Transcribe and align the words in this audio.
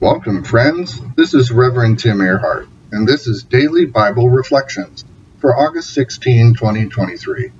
Welcome, 0.00 0.44
friends. 0.44 0.98
This 1.14 1.34
is 1.34 1.50
Reverend 1.50 1.98
Tim 1.98 2.20
Ehrhardt, 2.20 2.68
and 2.90 3.06
this 3.06 3.26
is 3.26 3.42
Daily 3.42 3.84
Bible 3.84 4.30
Reflections 4.30 5.04
for 5.40 5.54
August 5.54 5.92
16, 5.92 6.54
2023. 6.54 7.52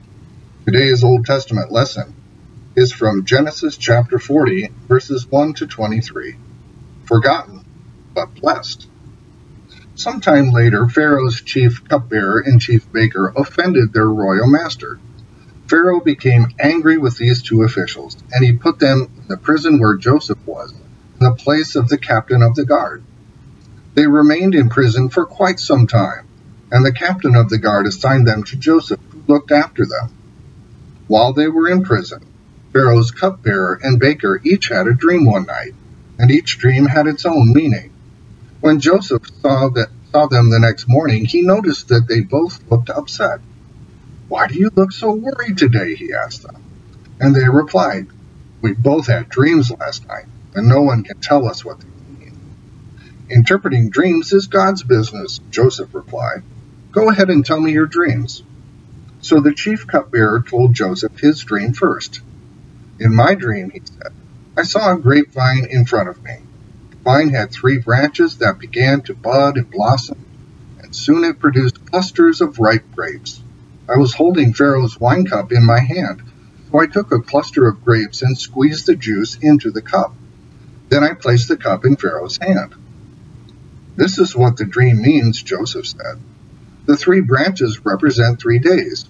Today's 0.64 1.04
Old 1.04 1.26
Testament 1.26 1.70
lesson 1.70 2.14
is 2.74 2.94
from 2.94 3.26
Genesis 3.26 3.76
chapter 3.76 4.18
40, 4.18 4.70
verses 4.88 5.26
1 5.26 5.52
to 5.52 5.66
23. 5.66 6.36
Forgotten, 7.04 7.62
but 8.14 8.34
blessed. 8.36 8.88
Sometime 9.94 10.48
later, 10.48 10.88
Pharaoh's 10.88 11.42
chief 11.42 11.86
cupbearer 11.90 12.40
and 12.40 12.58
chief 12.58 12.90
baker 12.90 13.34
offended 13.36 13.92
their 13.92 14.08
royal 14.08 14.46
master. 14.46 14.98
Pharaoh 15.68 16.00
became 16.00 16.46
angry 16.58 16.96
with 16.96 17.18
these 17.18 17.42
two 17.42 17.64
officials, 17.64 18.16
and 18.32 18.42
he 18.42 18.54
put 18.54 18.78
them 18.78 19.10
in 19.18 19.28
the 19.28 19.36
prison 19.36 19.78
where 19.78 19.98
Joseph 19.98 20.38
was, 20.46 20.72
the 21.20 21.34
place 21.34 21.76
of 21.76 21.88
the 21.88 21.98
captain 21.98 22.40
of 22.40 22.54
the 22.54 22.64
guard. 22.64 23.04
They 23.94 24.06
remained 24.06 24.54
in 24.54 24.70
prison 24.70 25.10
for 25.10 25.26
quite 25.26 25.60
some 25.60 25.86
time, 25.86 26.26
and 26.72 26.82
the 26.82 26.92
captain 26.92 27.36
of 27.36 27.50
the 27.50 27.58
guard 27.58 27.86
assigned 27.86 28.26
them 28.26 28.42
to 28.44 28.56
Joseph, 28.56 28.98
who 29.10 29.22
looked 29.26 29.52
after 29.52 29.84
them. 29.84 30.16
While 31.08 31.34
they 31.34 31.46
were 31.46 31.68
in 31.68 31.82
prison, 31.82 32.24
Pharaoh's 32.72 33.10
cupbearer 33.10 33.78
and 33.82 34.00
baker 34.00 34.40
each 34.42 34.68
had 34.68 34.86
a 34.86 34.94
dream 34.94 35.26
one 35.26 35.44
night, 35.44 35.74
and 36.18 36.30
each 36.30 36.56
dream 36.56 36.86
had 36.86 37.06
its 37.06 37.26
own 37.26 37.52
meaning. 37.52 37.92
When 38.62 38.80
Joseph 38.80 39.24
saw, 39.42 39.68
that, 39.70 39.90
saw 40.12 40.26
them 40.26 40.48
the 40.48 40.58
next 40.58 40.88
morning, 40.88 41.26
he 41.26 41.42
noticed 41.42 41.88
that 41.88 42.08
they 42.08 42.20
both 42.20 42.62
looked 42.70 42.88
upset. 42.88 43.40
Why 44.28 44.46
do 44.46 44.54
you 44.54 44.70
look 44.74 44.92
so 44.92 45.12
worried 45.12 45.58
today? 45.58 45.96
he 45.96 46.14
asked 46.14 46.44
them. 46.44 46.62
And 47.20 47.36
they 47.36 47.46
replied, 47.46 48.06
We 48.62 48.72
both 48.72 49.06
had 49.06 49.28
dreams 49.28 49.70
last 49.70 50.08
night, 50.08 50.26
and 50.54 50.68
no 50.68 50.82
one 50.82 51.04
can 51.04 51.20
tell 51.20 51.48
us 51.48 51.64
what 51.64 51.80
they 51.80 51.88
mean. 51.88 52.32
Interpreting 53.30 53.90
dreams 53.90 54.32
is 54.32 54.48
God's 54.48 54.84
business, 54.84 55.40
Joseph 55.50 55.94
replied. 55.94 56.42
Go 56.92 57.10
ahead 57.10 57.30
and 57.30 57.44
tell 57.46 57.60
me 57.60 57.72
your 57.72 57.86
dreams. 57.86 58.44
So 59.20 59.40
the 59.40 59.54
chief 59.54 59.86
cupbearer 59.86 60.42
told 60.42 60.74
Joseph 60.74 61.18
his 61.20 61.40
dream 61.44 61.74
first. 61.74 62.20
In 63.00 63.14
my 63.14 63.34
dream, 63.36 63.70
he 63.70 63.82
said, 63.84 64.12
I 64.56 64.64
saw 64.64 64.94
a 64.94 64.98
grapevine 65.00 65.66
in 65.70 65.86
front 65.86 66.08
of 66.10 66.22
me 66.24 66.34
The 66.92 66.98
vine 67.04 67.30
had 67.30 67.52
three 67.52 67.78
branches 67.78 68.38
that 68.38 68.58
began 68.58 69.02
to 69.02 69.14
bud 69.14 69.56
and 69.58 69.70
blossom, 69.70 70.26
and 70.78 70.94
soon 70.94 71.24
it 71.24 71.40
produced 71.40 71.84
clusters 71.86 72.40
of 72.42 72.58
ripe 72.60 72.86
grapes. 72.94 73.44
I 73.88 73.98
was 73.98 74.14
holding 74.14 74.54
Pharaoh's 74.54 75.00
wine 75.00 75.26
cup 75.26 75.52
in 75.52 75.66
my 75.66 75.80
hand, 75.80 76.22
so 76.70 76.80
I 76.80 76.86
took 76.86 77.12
a 77.12 77.22
cluster 77.22 77.68
of 77.68 77.84
grapes 77.84 78.22
and 78.22 78.38
squeezed 78.38 78.86
the 78.86 78.96
juice 78.96 79.36
into 79.42 79.70
the 79.72 79.82
cup. 79.82 80.19
Then 80.90 81.04
I 81.04 81.14
placed 81.14 81.48
the 81.48 81.56
cup 81.56 81.84
in 81.84 81.96
Pharaoh's 81.96 82.36
hand. 82.36 82.74
This 83.96 84.18
is 84.18 84.36
what 84.36 84.56
the 84.56 84.64
dream 84.64 85.00
means, 85.00 85.42
Joseph 85.42 85.86
said. 85.86 86.20
The 86.86 86.96
three 86.96 87.20
branches 87.20 87.84
represent 87.84 88.40
three 88.40 88.58
days. 88.58 89.08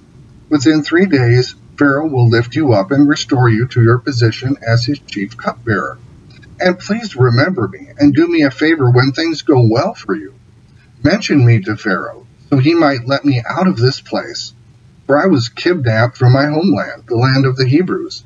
Within 0.50 0.82
three 0.82 1.06
days, 1.06 1.54
Pharaoh 1.78 2.08
will 2.08 2.28
lift 2.28 2.54
you 2.54 2.74
up 2.74 2.90
and 2.90 3.08
restore 3.08 3.48
you 3.48 3.66
to 3.68 3.82
your 3.82 3.98
position 3.98 4.56
as 4.66 4.84
his 4.84 4.98
chief 4.98 5.38
cupbearer. 5.38 5.96
And 6.60 6.78
please 6.78 7.16
remember 7.16 7.66
me 7.68 7.88
and 7.98 8.14
do 8.14 8.28
me 8.28 8.42
a 8.42 8.50
favor 8.50 8.90
when 8.90 9.12
things 9.12 9.40
go 9.40 9.66
well 9.66 9.94
for 9.94 10.14
you. 10.14 10.34
Mention 11.02 11.46
me 11.46 11.60
to 11.60 11.78
Pharaoh, 11.78 12.26
so 12.50 12.58
he 12.58 12.74
might 12.74 13.06
let 13.06 13.24
me 13.24 13.42
out 13.48 13.66
of 13.66 13.78
this 13.78 14.02
place. 14.02 14.52
For 15.06 15.18
I 15.18 15.26
was 15.26 15.48
kidnapped 15.48 16.18
from 16.18 16.34
my 16.34 16.46
homeland, 16.46 17.04
the 17.06 17.16
land 17.16 17.46
of 17.46 17.56
the 17.56 17.66
Hebrews, 17.66 18.22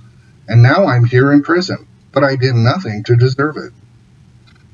and 0.49 0.61
now 0.61 0.87
I'm 0.87 1.05
here 1.05 1.31
in 1.31 1.43
prison, 1.43 1.87
but 2.15 2.25
I 2.25 2.37
did 2.37 2.55
nothing 2.55 3.03
to 3.05 3.17
deserve 3.17 3.57
it. 3.57 3.73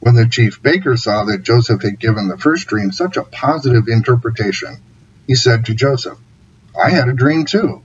When 0.00 0.14
the 0.14 0.28
chief 0.28 0.62
baker 0.62 0.96
saw 0.96 1.24
that 1.24 1.42
Joseph 1.42 1.82
had 1.82 1.98
given 1.98 2.28
the 2.28 2.38
first 2.38 2.68
dream 2.68 2.92
such 2.92 3.16
a 3.16 3.24
positive 3.24 3.88
interpretation, 3.88 4.76
he 5.26 5.34
said 5.34 5.64
to 5.66 5.74
Joseph, 5.74 6.18
I 6.80 6.90
had 6.90 7.08
a 7.08 7.14
dream 7.14 7.46
too. 7.46 7.82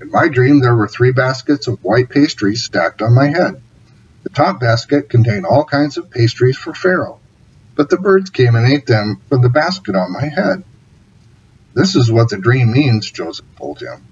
In 0.00 0.10
my 0.10 0.28
dream, 0.28 0.60
there 0.60 0.74
were 0.74 0.88
three 0.88 1.12
baskets 1.12 1.66
of 1.66 1.82
white 1.82 2.08
pastries 2.08 2.62
stacked 2.62 3.02
on 3.02 3.14
my 3.14 3.26
head. 3.26 3.60
The 4.22 4.30
top 4.30 4.60
basket 4.60 5.10
contained 5.10 5.46
all 5.46 5.64
kinds 5.64 5.96
of 5.96 6.10
pastries 6.10 6.56
for 6.56 6.72
Pharaoh, 6.72 7.20
but 7.74 7.90
the 7.90 7.96
birds 7.98 8.30
came 8.30 8.54
and 8.54 8.68
ate 8.68 8.86
them 8.86 9.20
from 9.28 9.42
the 9.42 9.48
basket 9.48 9.96
on 9.96 10.12
my 10.12 10.26
head. 10.26 10.64
This 11.74 11.96
is 11.96 12.10
what 12.10 12.28
the 12.28 12.38
dream 12.38 12.72
means, 12.72 13.10
Joseph 13.10 13.46
told 13.56 13.80
him. 13.80 14.04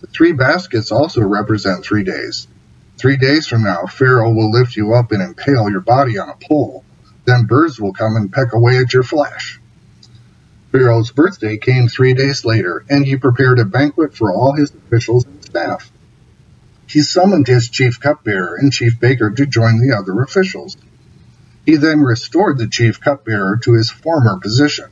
The 0.00 0.06
three 0.08 0.32
baskets 0.32 0.90
also 0.90 1.22
represent 1.22 1.84
three 1.84 2.04
days. 2.04 2.48
Three 2.96 3.16
days 3.16 3.46
from 3.46 3.64
now, 3.64 3.86
Pharaoh 3.86 4.32
will 4.32 4.50
lift 4.50 4.76
you 4.76 4.94
up 4.94 5.12
and 5.12 5.22
impale 5.22 5.70
your 5.70 5.80
body 5.80 6.18
on 6.18 6.28
a 6.28 6.36
pole. 6.36 6.84
Then 7.24 7.46
birds 7.46 7.80
will 7.80 7.92
come 7.92 8.16
and 8.16 8.32
peck 8.32 8.52
away 8.52 8.78
at 8.78 8.92
your 8.92 9.02
flesh. 9.02 9.60
Pharaoh's 10.70 11.10
birthday 11.10 11.56
came 11.56 11.88
three 11.88 12.14
days 12.14 12.44
later, 12.44 12.84
and 12.88 13.04
he 13.04 13.16
prepared 13.16 13.58
a 13.58 13.64
banquet 13.64 14.16
for 14.16 14.32
all 14.32 14.54
his 14.54 14.72
officials 14.74 15.24
and 15.24 15.44
staff. 15.44 15.92
He 16.86 17.00
summoned 17.00 17.46
his 17.46 17.68
chief 17.68 18.00
cupbearer 18.00 18.56
and 18.56 18.72
chief 18.72 19.00
baker 19.00 19.30
to 19.30 19.46
join 19.46 19.78
the 19.78 19.96
other 19.96 20.20
officials. 20.22 20.76
He 21.64 21.76
then 21.76 22.00
restored 22.00 22.58
the 22.58 22.68
chief 22.68 23.00
cupbearer 23.00 23.58
to 23.58 23.72
his 23.72 23.90
former 23.90 24.38
position, 24.38 24.86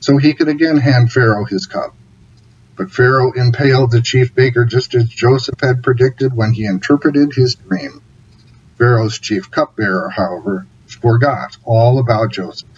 so 0.00 0.16
he 0.16 0.34
could 0.34 0.48
again 0.48 0.76
hand 0.76 1.12
Pharaoh 1.12 1.44
his 1.44 1.66
cup. 1.66 1.94
But 2.76 2.90
Pharaoh 2.90 3.32
impaled 3.32 3.90
the 3.90 4.02
chief 4.02 4.34
baker 4.34 4.66
just 4.66 4.94
as 4.94 5.08
Joseph 5.08 5.60
had 5.60 5.82
predicted 5.82 6.36
when 6.36 6.52
he 6.52 6.66
interpreted 6.66 7.32
his 7.34 7.54
dream. 7.54 8.02
Pharaoh's 8.76 9.18
chief 9.18 9.50
cupbearer, 9.50 10.10
however, 10.10 10.66
forgot 10.86 11.56
all 11.64 11.98
about 11.98 12.32
Joseph, 12.32 12.68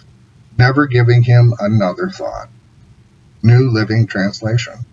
never 0.57 0.87
giving 0.87 1.23
him 1.23 1.53
another 1.59 2.09
thought. 2.09 2.49
New 3.43 3.69
Living 3.71 4.07
Translation. 4.07 4.85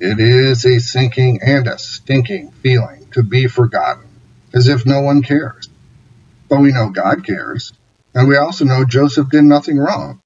It 0.00 0.20
is 0.20 0.64
a 0.64 0.78
sinking 0.78 1.40
and 1.42 1.66
a 1.66 1.78
stinking 1.78 2.52
feeling 2.62 3.06
to 3.12 3.22
be 3.22 3.48
forgotten, 3.48 4.06
as 4.54 4.68
if 4.68 4.86
no 4.86 5.00
one 5.00 5.22
cares. 5.22 5.68
But 6.48 6.60
we 6.60 6.72
know 6.72 6.90
God 6.90 7.26
cares, 7.26 7.72
and 8.14 8.28
we 8.28 8.36
also 8.36 8.64
know 8.64 8.84
Joseph 8.84 9.28
did 9.30 9.44
nothing 9.44 9.78
wrong. 9.78 10.20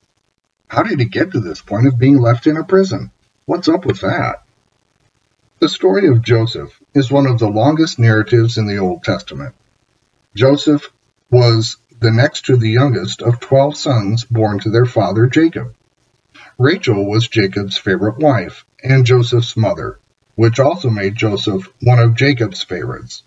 How 0.73 0.83
did 0.83 1.01
he 1.01 1.05
get 1.05 1.33
to 1.33 1.41
this 1.41 1.61
point 1.61 1.87
of 1.87 1.99
being 1.99 2.19
left 2.19 2.47
in 2.47 2.57
a 2.57 2.65
prison? 2.65 3.11
What's 3.45 3.69
up 3.69 3.85
with 3.85 4.01
that? 4.01 4.43
The 5.59 5.69
story 5.69 6.07
of 6.09 6.23
Joseph 6.23 6.81
is 6.95 7.11
one 7.11 7.27
of 7.27 7.39
the 7.39 7.51
longest 7.51 7.99
narratives 7.99 8.57
in 8.57 8.67
the 8.67 8.79
Old 8.79 9.05
Testament. 9.05 9.55
Joseph 10.35 10.91
was 11.31 11.77
the 12.01 12.11
next 12.11 12.47
to 12.47 12.57
the 12.57 12.71
youngest 12.71 13.21
of 13.21 13.39
12 13.39 13.77
sons 13.77 14.25
born 14.25 14.61
to 14.61 14.71
their 14.71 14.87
father 14.87 15.27
Jacob. 15.27 15.75
Rachel 16.57 17.05
was 17.05 17.29
Jacob's 17.29 17.77
favorite 17.77 18.17
wife 18.17 18.65
and 18.83 19.05
Joseph's 19.05 19.59
mother, 19.59 19.99
which 20.37 20.59
also 20.59 20.89
made 20.89 21.17
Joseph 21.17 21.69
one 21.83 21.99
of 21.99 22.15
Jacob's 22.15 22.63
favorites. 22.63 23.25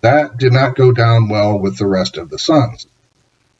That 0.00 0.38
did 0.38 0.54
not 0.54 0.76
go 0.76 0.92
down 0.92 1.28
well 1.28 1.58
with 1.58 1.76
the 1.76 1.86
rest 1.86 2.16
of 2.16 2.30
the 2.30 2.38
sons. 2.38 2.86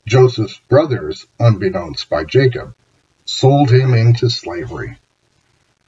Joseph's 0.07 0.59
brothers, 0.71 1.27
unbeknownst 1.39 2.09
by 2.09 2.25
Jacob, 2.25 2.75
sold 3.25 3.71
him 3.71 3.95
into 3.95 4.29
slavery. 4.29 4.99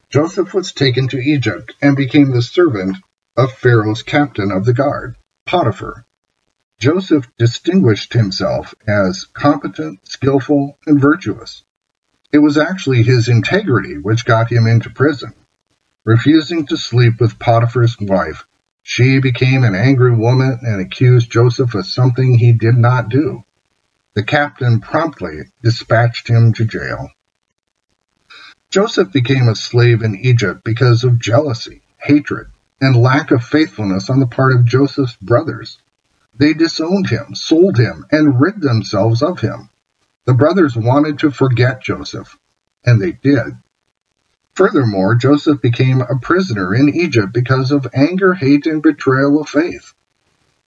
Joseph 0.09 0.53
was 0.53 0.71
taken 0.71 1.07
to 1.09 1.19
Egypt 1.19 1.75
and 1.81 1.95
became 1.95 2.31
the 2.31 2.41
servant 2.41 2.97
of 3.35 3.53
Pharaoh's 3.53 4.03
captain 4.03 4.51
of 4.51 4.65
the 4.65 4.73
guard, 4.73 5.15
Potiphar. 5.45 6.05
Joseph 6.79 7.27
distinguished 7.37 8.13
himself 8.13 8.73
as 8.87 9.25
competent, 9.33 9.99
skillful, 10.07 10.77
and 10.85 10.99
virtuous. 10.99 11.63
It 12.31 12.39
was 12.39 12.57
actually 12.57 13.03
his 13.03 13.29
integrity 13.29 13.97
which 13.97 14.25
got 14.25 14.51
him 14.51 14.67
into 14.67 14.89
prison. 14.89 15.33
Refusing 16.05 16.65
to 16.67 16.77
sleep 16.77 17.19
with 17.19 17.39
Potiphar's 17.39 17.97
wife, 17.99 18.45
she 18.83 19.19
became 19.19 19.63
an 19.63 19.75
angry 19.75 20.15
woman 20.15 20.59
and 20.61 20.79
accused 20.79 21.31
Joseph 21.31 21.75
of 21.75 21.85
something 21.85 22.37
he 22.37 22.53
did 22.53 22.77
not 22.77 23.09
do. 23.09 23.43
The 24.13 24.23
captain 24.23 24.79
promptly 24.79 25.49
dispatched 25.61 26.27
him 26.27 26.53
to 26.53 26.65
jail. 26.65 27.11
Joseph 28.77 29.11
became 29.11 29.47
a 29.47 29.55
slave 29.55 30.03
in 30.03 30.15
Egypt 30.17 30.63
because 30.63 31.03
of 31.03 31.17
jealousy, 31.17 31.81
hatred, 31.97 32.45
and 32.79 32.95
lack 32.95 33.31
of 33.31 33.43
faithfulness 33.43 34.07
on 34.07 34.19
the 34.19 34.27
part 34.27 34.55
of 34.55 34.65
Joseph's 34.65 35.15
brothers. 35.15 35.79
They 36.37 36.53
disowned 36.53 37.09
him, 37.09 37.33
sold 37.33 37.79
him, 37.79 38.05
and 38.11 38.39
rid 38.39 38.61
themselves 38.61 39.23
of 39.23 39.39
him. 39.39 39.69
The 40.25 40.35
brothers 40.35 40.75
wanted 40.75 41.17
to 41.17 41.31
forget 41.31 41.81
Joseph, 41.81 42.37
and 42.85 43.01
they 43.01 43.13
did. 43.13 43.57
Furthermore, 44.53 45.15
Joseph 45.15 45.59
became 45.59 46.01
a 46.01 46.19
prisoner 46.21 46.75
in 46.75 46.89
Egypt 46.89 47.33
because 47.33 47.71
of 47.71 47.87
anger, 47.95 48.35
hate, 48.35 48.67
and 48.67 48.83
betrayal 48.83 49.41
of 49.41 49.49
faith. 49.49 49.95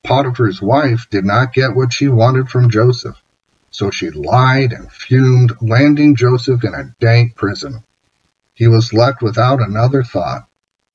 Potiphar's 0.03 0.61
wife 0.61 1.07
did 1.11 1.25
not 1.25 1.53
get 1.53 1.77
what 1.77 1.93
she 1.93 2.09
wanted 2.09 2.49
from 2.49 2.71
Joseph, 2.71 3.23
so 3.71 3.93
she 3.93 4.11
lied 4.11 4.73
and 4.73 4.91
fumed, 4.91 5.53
landing 5.61 6.17
Joseph 6.17 6.65
in 6.65 6.75
a 6.75 6.93
dank 6.99 7.37
prison. 7.37 7.85
He 8.61 8.69
was 8.69 8.93
left 8.93 9.23
without 9.23 9.63
another 9.63 10.03
thought, 10.03 10.47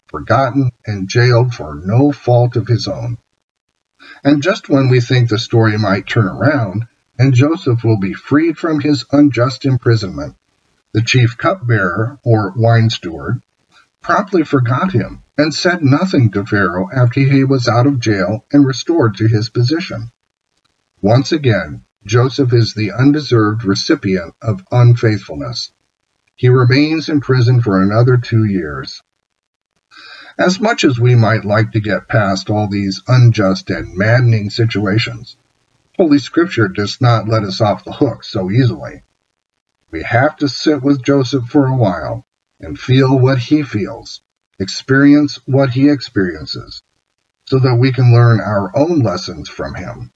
forgotten 0.05 0.69
and 0.85 1.09
jailed 1.09 1.55
for 1.55 1.73
no 1.73 2.11
fault 2.11 2.55
of 2.55 2.67
his 2.67 2.87
own. 2.87 3.17
And 4.23 4.43
just 4.43 4.69
when 4.69 4.87
we 4.87 5.01
think 5.01 5.29
the 5.29 5.39
story 5.39 5.75
might 5.75 6.07
turn 6.07 6.27
around, 6.27 6.85
and 7.17 7.33
Joseph 7.33 7.83
will 7.83 7.97
be 7.97 8.13
freed 8.13 8.59
from 8.59 8.81
his 8.81 9.05
unjust 9.11 9.65
imprisonment. 9.65 10.35
The 10.91 11.01
chief 11.01 11.39
cupbearer, 11.39 12.19
or 12.23 12.53
wine 12.55 12.91
steward, 12.91 13.41
promptly 13.99 14.43
forgot 14.43 14.91
him 14.91 15.23
and 15.35 15.51
said 15.51 15.83
nothing 15.83 16.29
to 16.33 16.45
Pharaoh 16.45 16.91
after 16.93 17.21
he 17.21 17.43
was 17.43 17.67
out 17.67 17.87
of 17.87 17.99
jail 17.99 18.45
and 18.53 18.63
restored 18.63 19.17
to 19.17 19.27
his 19.27 19.49
position. 19.49 20.11
Once 21.01 21.31
again, 21.31 21.83
Joseph 22.05 22.53
is 22.53 22.75
the 22.75 22.91
undeserved 22.91 23.63
recipient 23.63 24.35
of 24.39 24.63
unfaithfulness. 24.71 25.71
He 26.37 26.49
remains 26.49 27.07
in 27.07 27.21
prison 27.21 27.61
for 27.61 27.81
another 27.81 28.17
two 28.17 28.43
years. 28.43 29.01
As 30.37 30.59
much 30.59 30.83
as 30.83 30.99
we 30.99 31.15
might 31.15 31.45
like 31.45 31.71
to 31.71 31.79
get 31.79 32.09
past 32.09 32.49
all 32.49 32.67
these 32.67 33.01
unjust 33.07 33.69
and 33.69 33.95
maddening 33.95 34.49
situations, 34.49 35.37
Holy 35.95 36.19
Scripture 36.19 36.67
does 36.67 36.99
not 36.99 37.29
let 37.29 37.43
us 37.43 37.61
off 37.61 37.85
the 37.85 37.93
hook 37.93 38.25
so 38.25 38.51
easily. 38.51 39.01
We 39.91 40.03
have 40.03 40.35
to 40.37 40.49
sit 40.49 40.83
with 40.83 41.05
Joseph 41.05 41.45
for 41.45 41.67
a 41.67 41.77
while 41.77 42.25
and 42.59 42.77
feel 42.77 43.17
what 43.17 43.37
he 43.37 43.63
feels, 43.63 44.19
experience 44.59 45.39
what 45.45 45.69
he 45.69 45.87
experiences, 45.87 46.81
so 47.45 47.59
that 47.59 47.75
we 47.75 47.93
can 47.93 48.13
learn 48.13 48.41
our 48.41 48.75
own 48.75 48.99
lessons 48.99 49.47
from 49.47 49.75
him. 49.75 50.11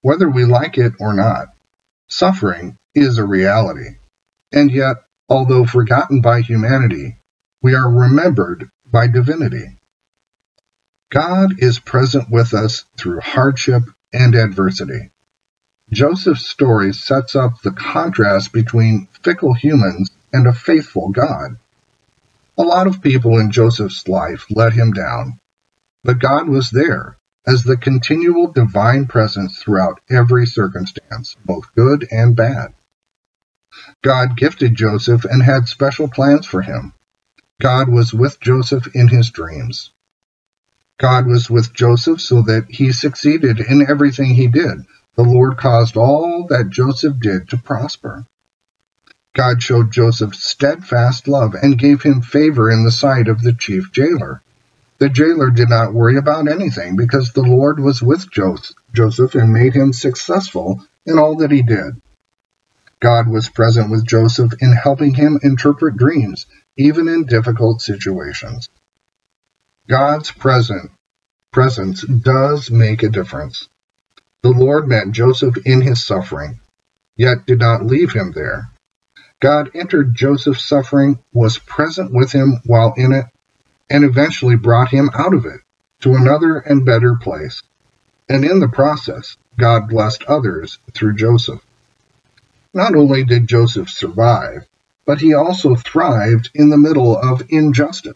Whether 0.00 0.28
we 0.28 0.44
like 0.44 0.76
it 0.76 0.94
or 0.98 1.14
not, 1.14 1.54
suffering 2.08 2.78
is 2.96 3.18
a 3.18 3.24
reality. 3.24 3.98
And 4.52 4.72
yet, 4.72 5.04
although 5.30 5.64
forgotten 5.64 6.20
by 6.20 6.40
humanity, 6.40 7.16
we 7.62 7.74
are 7.74 7.88
remembered 7.88 8.68
by 8.90 9.06
divinity. 9.06 9.76
God 11.10 11.54
is 11.58 11.78
present 11.78 12.28
with 12.30 12.52
us 12.52 12.84
through 12.96 13.20
hardship 13.20 13.84
and 14.12 14.34
adversity. 14.34 15.10
Joseph's 15.92 16.48
story 16.48 16.92
sets 16.92 17.34
up 17.34 17.62
the 17.62 17.72
contrast 17.72 18.52
between 18.52 19.08
fickle 19.22 19.54
humans 19.54 20.10
and 20.32 20.46
a 20.46 20.52
faithful 20.52 21.10
God. 21.10 21.56
A 22.58 22.62
lot 22.62 22.86
of 22.86 23.02
people 23.02 23.38
in 23.38 23.50
Joseph's 23.50 24.06
life 24.06 24.46
let 24.50 24.72
him 24.72 24.92
down, 24.92 25.38
but 26.04 26.18
God 26.18 26.48
was 26.48 26.70
there 26.70 27.16
as 27.46 27.64
the 27.64 27.76
continual 27.76 28.52
divine 28.52 29.06
presence 29.06 29.58
throughout 29.58 30.00
every 30.10 30.46
circumstance, 30.46 31.36
both 31.44 31.74
good 31.74 32.06
and 32.10 32.36
bad. 32.36 32.74
God 34.02 34.36
gifted 34.36 34.74
Joseph 34.74 35.24
and 35.24 35.42
had 35.42 35.68
special 35.68 36.08
plans 36.08 36.46
for 36.46 36.62
him. 36.62 36.92
God 37.60 37.88
was 37.88 38.14
with 38.14 38.40
Joseph 38.40 38.94
in 38.94 39.08
his 39.08 39.30
dreams. 39.30 39.90
God 40.98 41.26
was 41.26 41.50
with 41.50 41.72
Joseph 41.72 42.20
so 42.20 42.42
that 42.42 42.66
he 42.68 42.92
succeeded 42.92 43.60
in 43.60 43.86
everything 43.88 44.34
he 44.34 44.48
did. 44.48 44.86
The 45.16 45.22
Lord 45.22 45.56
caused 45.56 45.96
all 45.96 46.46
that 46.48 46.70
Joseph 46.70 47.18
did 47.20 47.48
to 47.50 47.58
prosper. 47.58 48.24
God 49.34 49.62
showed 49.62 49.92
Joseph 49.92 50.34
steadfast 50.34 51.28
love 51.28 51.54
and 51.54 51.78
gave 51.78 52.02
him 52.02 52.20
favor 52.20 52.70
in 52.70 52.84
the 52.84 52.90
sight 52.90 53.28
of 53.28 53.42
the 53.42 53.52
chief 53.52 53.92
jailer. 53.92 54.42
The 54.98 55.08
jailer 55.08 55.50
did 55.50 55.68
not 55.68 55.94
worry 55.94 56.16
about 56.16 56.48
anything 56.48 56.96
because 56.96 57.32
the 57.32 57.42
Lord 57.42 57.80
was 57.80 58.02
with 58.02 58.28
Joseph 58.30 59.34
and 59.34 59.52
made 59.52 59.74
him 59.74 59.92
successful 59.92 60.84
in 61.06 61.18
all 61.18 61.36
that 61.36 61.50
he 61.50 61.62
did. 61.62 62.00
God 63.00 63.28
was 63.28 63.48
present 63.48 63.90
with 63.90 64.06
Joseph 64.06 64.52
in 64.60 64.72
helping 64.72 65.14
him 65.14 65.40
interpret 65.42 65.96
dreams, 65.96 66.46
even 66.76 67.08
in 67.08 67.24
difficult 67.24 67.80
situations. 67.80 68.68
God's 69.88 70.30
present, 70.30 70.90
presence 71.50 72.02
does 72.02 72.70
make 72.70 73.02
a 73.02 73.08
difference. 73.08 73.68
The 74.42 74.50
Lord 74.50 74.86
met 74.86 75.10
Joseph 75.12 75.56
in 75.64 75.80
his 75.80 76.04
suffering, 76.04 76.60
yet 77.16 77.46
did 77.46 77.58
not 77.58 77.86
leave 77.86 78.12
him 78.12 78.32
there. 78.32 78.70
God 79.40 79.70
entered 79.74 80.14
Joseph's 80.14 80.64
suffering, 80.64 81.18
was 81.32 81.58
present 81.58 82.12
with 82.12 82.32
him 82.32 82.60
while 82.66 82.92
in 82.96 83.12
it, 83.12 83.26
and 83.88 84.04
eventually 84.04 84.56
brought 84.56 84.90
him 84.90 85.10
out 85.14 85.34
of 85.34 85.46
it 85.46 85.60
to 86.00 86.14
another 86.14 86.58
and 86.58 86.84
better 86.84 87.16
place. 87.16 87.62
And 88.28 88.44
in 88.44 88.60
the 88.60 88.68
process, 88.68 89.36
God 89.58 89.88
blessed 89.88 90.24
others 90.24 90.78
through 90.92 91.16
Joseph. 91.16 91.60
Not 92.72 92.94
only 92.94 93.24
did 93.24 93.48
Joseph 93.48 93.88
survive, 93.88 94.68
but 95.04 95.20
he 95.20 95.34
also 95.34 95.74
thrived 95.74 96.50
in 96.54 96.70
the 96.70 96.78
middle 96.78 97.16
of 97.16 97.42
injustice. 97.48 98.14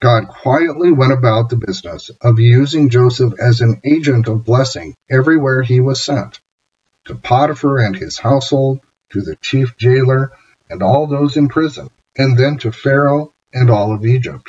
God 0.00 0.28
quietly 0.28 0.90
went 0.90 1.12
about 1.12 1.48
the 1.48 1.56
business 1.56 2.10
of 2.20 2.40
using 2.40 2.88
Joseph 2.88 3.34
as 3.38 3.60
an 3.60 3.80
agent 3.84 4.26
of 4.26 4.44
blessing 4.44 4.94
everywhere 5.10 5.62
he 5.62 5.80
was 5.80 6.02
sent 6.02 6.40
to 7.04 7.14
Potiphar 7.14 7.78
and 7.78 7.96
his 7.96 8.18
household, 8.18 8.80
to 9.10 9.20
the 9.20 9.36
chief 9.36 9.76
jailer 9.76 10.32
and 10.70 10.82
all 10.82 11.06
those 11.06 11.36
in 11.36 11.48
prison, 11.48 11.90
and 12.16 12.38
then 12.38 12.56
to 12.58 12.72
Pharaoh 12.72 13.32
and 13.52 13.70
all 13.70 13.94
of 13.94 14.06
Egypt. 14.06 14.48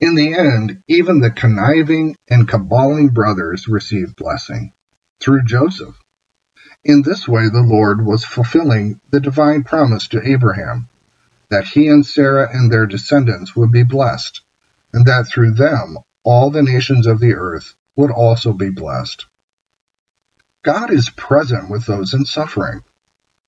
In 0.00 0.14
the 0.14 0.34
end, 0.34 0.82
even 0.88 1.20
the 1.20 1.30
conniving 1.30 2.16
and 2.28 2.48
caballing 2.48 3.08
brothers 3.08 3.68
received 3.68 4.16
blessing 4.16 4.72
through 5.20 5.44
Joseph. 5.44 5.96
In 6.86 7.02
this 7.02 7.26
way, 7.26 7.48
the 7.48 7.62
Lord 7.62 8.06
was 8.06 8.24
fulfilling 8.24 9.00
the 9.10 9.18
divine 9.18 9.64
promise 9.64 10.06
to 10.06 10.22
Abraham 10.24 10.88
that 11.48 11.66
he 11.66 11.88
and 11.88 12.06
Sarah 12.06 12.48
and 12.52 12.70
their 12.70 12.86
descendants 12.86 13.56
would 13.56 13.72
be 13.72 13.82
blessed, 13.82 14.42
and 14.92 15.04
that 15.04 15.26
through 15.26 15.54
them 15.54 15.98
all 16.22 16.52
the 16.52 16.62
nations 16.62 17.08
of 17.08 17.18
the 17.18 17.34
earth 17.34 17.74
would 17.96 18.12
also 18.12 18.52
be 18.52 18.70
blessed. 18.70 19.26
God 20.62 20.92
is 20.92 21.10
present 21.10 21.68
with 21.68 21.86
those 21.86 22.14
in 22.14 22.24
suffering, 22.24 22.84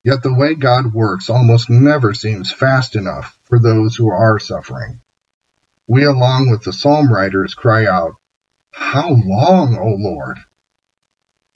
yet 0.02 0.24
the 0.24 0.34
way 0.34 0.56
God 0.56 0.92
works 0.92 1.30
almost 1.30 1.70
never 1.70 2.14
seems 2.14 2.50
fast 2.50 2.96
enough 2.96 3.38
for 3.44 3.60
those 3.60 3.94
who 3.94 4.10
are 4.10 4.40
suffering. 4.40 5.00
We, 5.86 6.02
along 6.02 6.50
with 6.50 6.64
the 6.64 6.72
psalm 6.72 7.12
writers, 7.12 7.54
cry 7.54 7.86
out, 7.86 8.16
How 8.72 9.10
long, 9.10 9.78
O 9.78 9.90
Lord? 9.90 10.38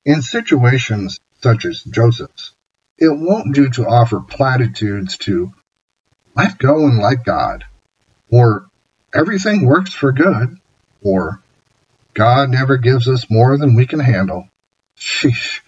In 0.04 0.22
situations 0.22 1.18
such 1.42 1.64
as 1.64 1.82
Joseph's, 1.82 2.52
it 2.98 3.08
won't 3.08 3.54
do 3.54 3.68
to 3.70 3.86
offer 3.86 4.20
platitudes 4.20 5.16
to 5.18 5.52
let 6.36 6.58
go 6.58 6.86
and 6.86 6.98
let 6.98 7.24
God, 7.24 7.64
or 8.30 8.66
everything 9.14 9.66
works 9.66 9.92
for 9.92 10.12
good, 10.12 10.58
or 11.02 11.42
God 12.14 12.50
never 12.50 12.76
gives 12.76 13.08
us 13.08 13.30
more 13.30 13.56
than 13.58 13.74
we 13.74 13.86
can 13.86 14.00
handle. 14.00 14.48
Sheesh. 14.96 15.60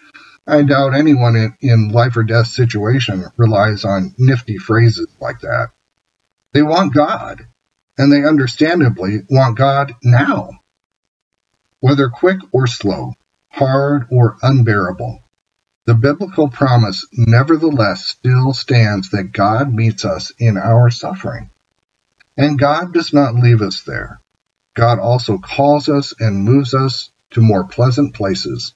I 0.47 0.61
doubt 0.61 0.93
anyone 0.93 1.35
in, 1.35 1.57
in 1.59 1.89
life 1.89 2.15
or 2.17 2.23
death 2.23 2.47
situation 2.47 3.25
relies 3.35 3.83
on 3.83 4.13
nifty 4.17 4.57
phrases 4.57 5.07
like 5.19 5.39
that. 5.41 5.71
They 6.53 6.61
want 6.61 6.93
God, 6.93 7.47
and 7.97 8.11
they 8.11 8.23
understandably 8.23 9.23
want 9.29 9.57
God 9.57 9.95
now. 10.03 10.51
Whether 11.79 12.09
quick 12.09 12.37
or 12.51 12.67
slow, 12.67 13.15
hard 13.49 14.07
or 14.11 14.37
unbearable, 14.41 15.23
the 15.85 15.93
biblical 15.93 16.49
promise 16.49 17.05
nevertheless 17.11 18.07
still 18.07 18.53
stands 18.53 19.11
that 19.11 19.31
God 19.31 19.71
meets 19.71 20.03
us 20.03 20.31
in 20.39 20.57
our 20.57 20.89
suffering. 20.89 21.49
And 22.37 22.59
God 22.59 22.93
does 22.93 23.13
not 23.13 23.35
leave 23.35 23.61
us 23.61 23.83
there. 23.83 24.19
God 24.73 24.99
also 24.99 25.37
calls 25.37 25.87
us 25.87 26.13
and 26.19 26.43
moves 26.43 26.73
us 26.73 27.11
to 27.31 27.41
more 27.41 27.63
pleasant 27.63 28.13
places. 28.13 28.73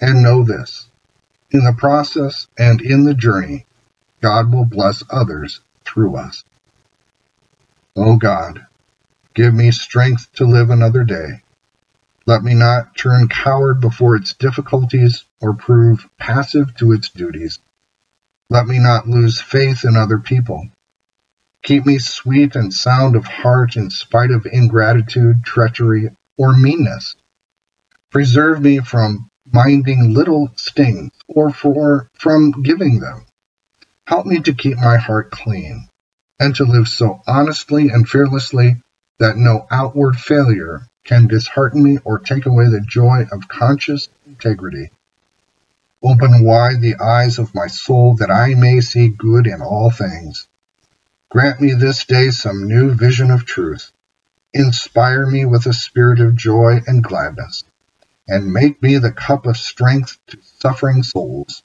And 0.00 0.22
know 0.22 0.42
this 0.42 0.88
in 1.50 1.64
the 1.64 1.74
process 1.74 2.48
and 2.58 2.80
in 2.80 3.04
the 3.04 3.14
journey, 3.14 3.66
God 4.20 4.52
will 4.52 4.64
bless 4.64 5.04
others 5.10 5.60
through 5.84 6.16
us. 6.16 6.44
O 7.94 8.16
God, 8.16 8.66
give 9.34 9.52
me 9.52 9.70
strength 9.70 10.32
to 10.34 10.46
live 10.46 10.70
another 10.70 11.04
day 11.04 11.42
let 12.24 12.44
me 12.44 12.54
not 12.54 12.96
turn 12.96 13.28
coward 13.28 13.80
before 13.80 14.14
its 14.14 14.34
difficulties 14.34 15.24
or 15.40 15.54
prove 15.54 16.08
passive 16.18 16.76
to 16.76 16.92
its 16.92 17.08
duties. 17.08 17.58
Let 18.48 18.66
me 18.66 18.78
not 18.78 19.08
lose 19.08 19.40
faith 19.40 19.84
in 19.84 19.96
other 19.96 20.18
people. 20.18 20.68
Keep 21.62 21.86
me 21.86 21.98
sweet 21.98 22.54
and 22.54 22.72
sound 22.72 23.16
of 23.16 23.24
heart 23.24 23.76
in 23.76 23.90
spite 23.90 24.30
of 24.30 24.46
ingratitude, 24.46 25.44
treachery, 25.44 26.10
or 26.36 26.56
meanness. 26.56 27.16
Preserve 28.10 28.60
me 28.60 28.78
from 28.78 29.28
minding 29.50 30.14
little 30.14 30.52
stings 30.56 31.10
or 31.28 31.50
for, 31.50 32.08
from 32.14 32.62
giving 32.62 33.00
them. 33.00 33.26
Help 34.06 34.26
me 34.26 34.40
to 34.40 34.54
keep 34.54 34.76
my 34.76 34.96
heart 34.96 35.30
clean 35.30 35.88
and 36.38 36.54
to 36.56 36.64
live 36.64 36.88
so 36.88 37.22
honestly 37.26 37.88
and 37.88 38.08
fearlessly 38.08 38.76
that 39.18 39.36
no 39.36 39.66
outward 39.70 40.16
failure 40.16 40.86
can 41.04 41.28
dishearten 41.28 41.82
me 41.82 41.98
or 42.04 42.18
take 42.20 42.46
away 42.46 42.66
the 42.68 42.80
joy 42.86 43.26
of 43.32 43.48
conscious 43.48 44.08
integrity. 44.26 44.90
Open 46.04 46.44
wide 46.44 46.80
the 46.80 46.96
eyes 46.96 47.38
of 47.38 47.54
my 47.54 47.68
soul 47.68 48.16
that 48.16 48.30
I 48.30 48.54
may 48.54 48.80
see 48.80 49.08
good 49.08 49.46
in 49.46 49.62
all 49.62 49.90
things. 49.90 50.48
Grant 51.30 51.60
me 51.60 51.74
this 51.74 52.04
day 52.06 52.30
some 52.30 52.68
new 52.68 52.92
vision 52.94 53.30
of 53.30 53.46
truth. 53.46 53.92
Inspire 54.54 55.26
me 55.26 55.44
with 55.46 55.66
a 55.66 55.72
spirit 55.74 56.20
of 56.20 56.36
joy 56.36 56.80
and 56.86 57.04
gladness. 57.04 57.62
and 58.28 58.52
make 58.52 58.82
me 58.82 58.98
the 58.98 59.12
cup 59.12 59.46
of 59.46 59.56
strength 59.56 60.18
to 60.28 60.38
suffering 60.60 61.02
souls. 61.02 61.62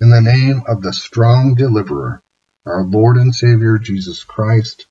In 0.00 0.10
the 0.10 0.20
name 0.20 0.62
of 0.68 0.82
the 0.82 0.92
strong 0.92 1.54
deliverer, 1.54 2.22
our 2.66 2.84
Lord 2.84 3.16
and 3.16 3.34
Savior 3.34 3.78
Jesus 3.78 4.24
Christ. 4.24 4.86